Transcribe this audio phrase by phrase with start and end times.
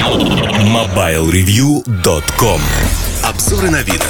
[0.00, 2.60] MobileReview.com
[3.22, 4.02] Обзоры на вид.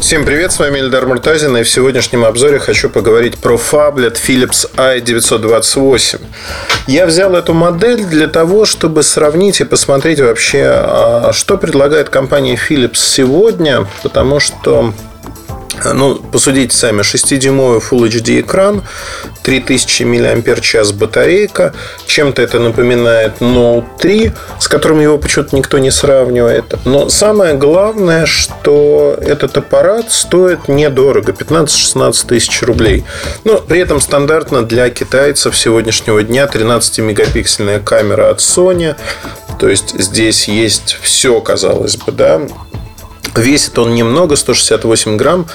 [0.00, 4.70] Всем привет, с вами Эльдар Муртазин, и в сегодняшнем обзоре хочу поговорить про фаблет Philips
[4.76, 6.20] i928.
[6.86, 12.54] Я взял эту модель для того, чтобы сравнить и посмотреть вообще, а, что предлагает компания
[12.54, 14.94] Philips сегодня, потому что
[15.84, 18.82] ну, посудите сами, 6-дюймовый Full HD экран,
[19.42, 21.74] 3000 мАч батарейка.
[22.06, 26.74] Чем-то это напоминает Note 3, с которым его почему-то никто не сравнивает.
[26.84, 33.04] Но самое главное, что этот аппарат стоит недорого, 15-16 тысяч рублей.
[33.44, 38.96] Но при этом стандартно для китайцев сегодняшнего дня 13-мегапиксельная камера от Sony.
[39.58, 42.42] То есть здесь есть все, казалось бы, да,
[43.38, 45.46] Весит он немного, 168 грамм,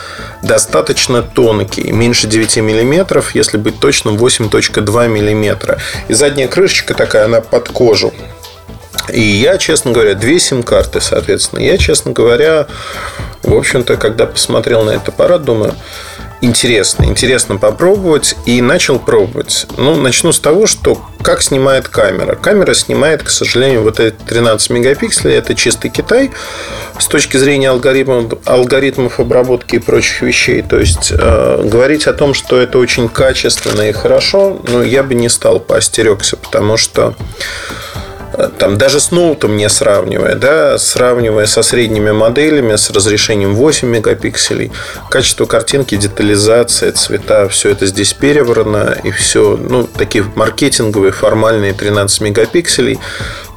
[0.43, 5.79] достаточно тонкий, меньше 9 миллиметров, если быть точным, 8.2 миллиметра.
[6.07, 8.13] И задняя крышечка такая, она под кожу.
[9.09, 11.59] И я, честно говоря, две сим-карты, соответственно.
[11.59, 12.67] Я, честно говоря,
[13.43, 15.73] в общем-то, когда посмотрел на этот аппарат, думаю,
[16.41, 19.67] интересно, интересно попробовать и начал пробовать.
[19.77, 22.35] Ну, начну с того, что как снимает камера.
[22.35, 26.31] Камера снимает, к сожалению, вот эти 13 мегапикселей, это чистый Китай
[26.99, 30.61] с точки зрения алгоритмов, алгоритмов обработки и прочих вещей.
[30.61, 35.13] То есть, э, говорить о том, что это очень качественно и хорошо, ну, я бы
[35.13, 37.15] не стал поостерегся, потому что
[38.57, 44.71] там даже с ноутом не сравнивая, да, сравнивая со средними моделями с разрешением 8 мегапикселей,
[45.09, 52.21] качество картинки, детализация, цвета, все это здесь перебрано, и все, ну, такие маркетинговые, формальные 13
[52.21, 52.99] мегапикселей,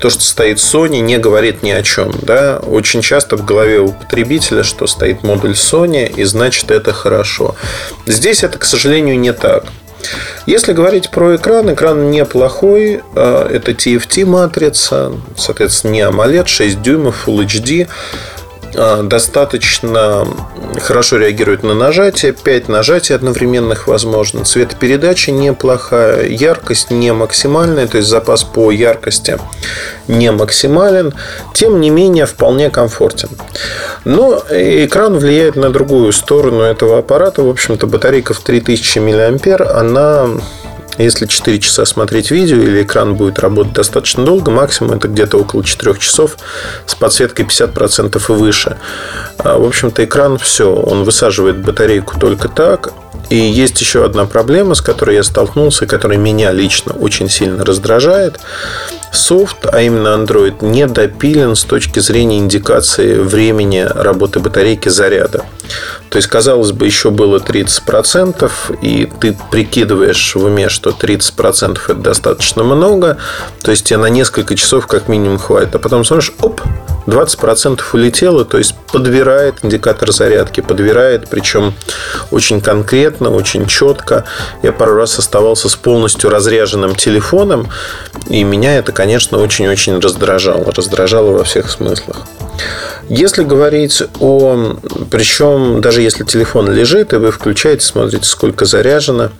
[0.00, 3.89] то, что стоит Sony, не говорит ни о чем, да, очень часто в голове у
[3.89, 7.55] потребителя, что стоит модуль Sony, и значит это хорошо.
[8.06, 9.64] Здесь это, к сожалению, не так.
[10.47, 13.02] Если говорить про экран, экран неплохой.
[13.14, 17.88] А, это TFT матрица, соответственно, не AMOLED, 6 дюймов, Full HD.
[18.77, 20.27] А, достаточно
[20.80, 22.33] хорошо реагирует на нажатие.
[22.33, 24.45] 5 нажатий одновременных возможно.
[24.45, 26.27] Цветопередача неплохая.
[26.27, 29.39] Яркость не максимальная, то есть запас по яркости
[30.08, 31.14] не максимален.
[31.55, 33.30] Тем не менее, вполне комфортен.
[34.05, 37.42] Но экран влияет на другую сторону этого аппарата.
[37.42, 40.29] В общем-то, батарейка в 3000 мА, она
[40.98, 45.64] если 4 часа смотреть видео или экран будет работать достаточно долго, максимум это где-то около
[45.64, 46.36] 4 часов
[46.86, 48.77] с подсветкой 50% и выше.
[49.38, 52.92] А, в общем-то, экран все, он высаживает батарейку только так.
[53.30, 58.38] И есть еще одна проблема, с которой я столкнулся, которая меня лично очень сильно раздражает
[59.14, 65.45] софт, а именно Android, не допилен с точки зрения индикации времени работы батарейки заряда.
[66.11, 68.51] То есть, казалось бы, еще было 30%,
[68.83, 73.17] и ты прикидываешь в уме, что 30% это достаточно много,
[73.63, 75.74] то есть тебе на несколько часов как минимум хватит.
[75.74, 76.61] А потом смотришь, оп,
[77.07, 81.75] 20% улетело, то есть подбирает индикатор зарядки, подбирает, причем
[82.31, 84.25] очень конкретно, очень четко.
[84.63, 87.69] Я пару раз оставался с полностью разряженным телефоном,
[88.29, 90.73] и меня это, конечно, очень-очень раздражало.
[90.73, 92.27] Раздражало во всех смыслах.
[93.09, 94.77] Если говорить о...
[95.11, 99.31] Причем, даже если телефон лежит, и вы включаете, смотрите, сколько заряжено,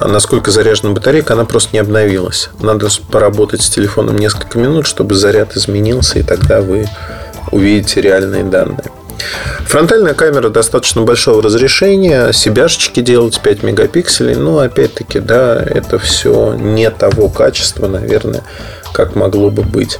[0.00, 2.50] насколько заряжена батарейка, она просто не обновилась.
[2.60, 6.88] Надо поработать с телефоном несколько минут, чтобы заряд изменился, и тогда вы
[7.50, 8.84] увидите реальные данные.
[9.66, 16.88] Фронтальная камера достаточно большого разрешения, себяшечки делать 5 мегапикселей, но опять-таки, да, это все не
[16.90, 18.44] того качества, наверное,
[18.92, 19.98] как могло бы быть.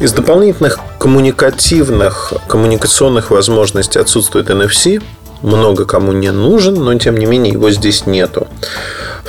[0.00, 5.02] Из дополнительных коммуникативных, коммуникационных возможностей отсутствует NFC,
[5.42, 8.46] много кому не нужен, но тем не менее его здесь нету.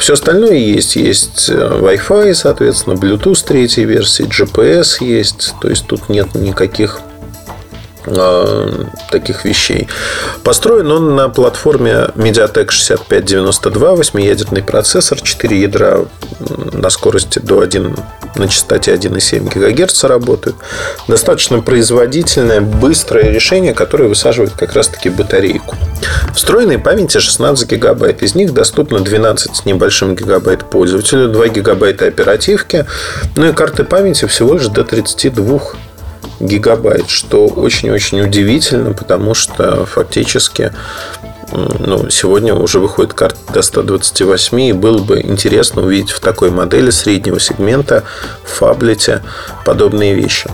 [0.01, 0.95] Все остальное есть.
[0.95, 5.53] Есть э, Wi-Fi, соответственно, Bluetooth третьей версии, GPS есть.
[5.61, 7.01] То есть тут нет никаких
[8.07, 9.87] Э, таких вещей.
[10.43, 16.05] Построен он на платформе MediaTek 6592, 8-ядерный процессор, 4 ядра
[16.73, 17.95] на скорости до 1,
[18.37, 20.55] на частоте 1,7 ГГц работают.
[21.07, 25.75] Достаточно производительное, быстрое решение, которое высаживает как раз-таки батарейку.
[26.33, 28.23] Встроенной памяти 16 гигабайт.
[28.23, 32.85] Из них доступно 12 с небольшим гигабайт пользователю, 2 гигабайта оперативки,
[33.35, 35.59] ну и карты памяти всего лишь до 32
[36.39, 40.71] гигабайт, что очень-очень удивительно, потому что фактически
[41.51, 46.89] ну, сегодня уже выходит карта до 128, и было бы интересно увидеть в такой модели
[46.91, 48.03] среднего сегмента
[48.43, 49.21] в фаблете
[49.65, 50.49] подобные вещи.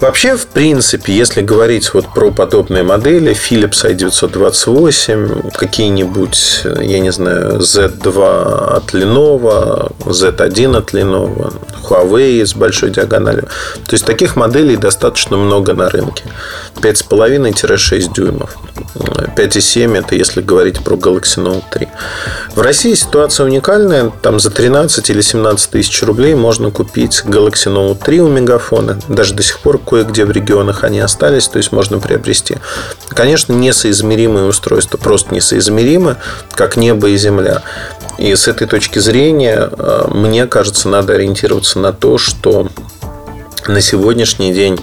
[0.00, 7.60] Вообще, в принципе, если говорить вот про подобные модели, Philips i928, какие-нибудь, я не знаю,
[7.60, 11.54] Z2 от Lenovo, Z1 от Lenovo,
[11.88, 13.48] Huawei с большой диагональю.
[13.86, 16.24] То есть таких моделей достаточно много на рынке.
[16.76, 18.56] 5,5-6 дюймов.
[19.36, 21.88] 5,7 это если говорить про Galaxy Note 3.
[22.54, 24.12] В России ситуация уникальная.
[24.22, 29.00] Там за 13 или 17 тысяч рублей можно купить Galaxy Note 3 у Мегафона.
[29.08, 32.58] Даже до сих пор кое-где в регионах они остались, то есть можно приобрести.
[33.08, 36.16] Конечно, несоизмеримые устройства, просто несоизмеримы,
[36.52, 37.62] как небо и земля.
[38.18, 42.68] И с этой точки зрения, э, мне кажется, надо ориентироваться на то, что
[43.66, 44.78] на сегодняшний день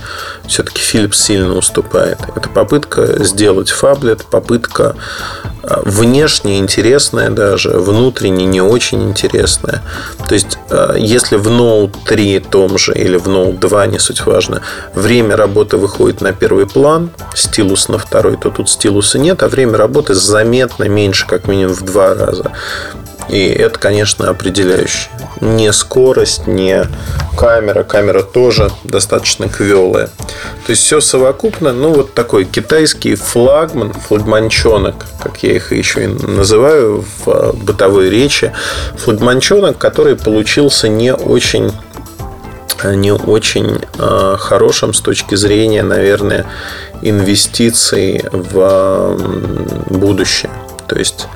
[0.46, 2.18] все-таки Philips сильно уступает.
[2.36, 4.96] Это попытка сделать фаблет, попытка
[5.64, 9.82] внешне интересная даже, внутренне не очень интересная.
[10.28, 14.26] То есть, а, если в Note 3 том же или в Note 2, не суть
[14.26, 14.62] важно,
[14.96, 19.78] время работы выходит на первый план, стилус на второй, то тут стилуса нет, а время
[19.78, 22.52] работы заметно меньше, как минимум в два раза.
[23.30, 25.10] И это, конечно, определяющее.
[25.40, 26.86] Не скорость, не
[27.38, 27.84] камера.
[27.84, 30.08] Камера тоже достаточно квелая.
[30.66, 31.72] То есть все совокупно.
[31.74, 38.10] Ну, вот такой китайский флагман, флагманчонок, как я их еще и называю в а, бытовой
[38.10, 38.52] речи.
[38.98, 41.72] Флагманчонок, который получился не очень
[42.84, 46.48] не очень э, хорошим с точки зрения, наверное,
[47.04, 49.18] инвестиций в
[49.88, 50.52] будущее.
[50.88, 51.28] То есть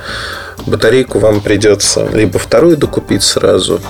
[0.65, 3.81] батарейку вам придется либо вторую докупить сразу,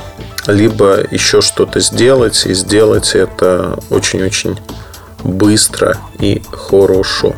[0.48, 4.60] либо еще что-то сделать, и сделать это очень-очень
[5.24, 7.36] быстро и хорошо.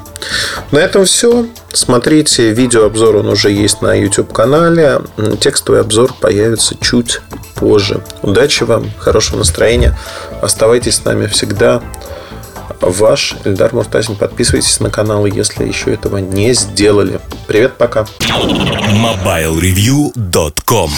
[0.72, 1.46] На этом все.
[1.72, 5.02] Смотрите, видеообзор он уже есть на YouTube-канале.
[5.40, 7.22] Текстовый обзор появится чуть
[7.56, 8.04] позже.
[8.22, 9.98] Удачи вам, хорошего настроения.
[10.42, 11.82] Оставайтесь с нами всегда
[12.82, 14.16] ваш Эльдар Муртазин.
[14.16, 17.20] Подписывайтесь на канал, если еще этого не сделали.
[17.48, 18.06] Привет, пока.
[18.20, 20.92] MobileReview.com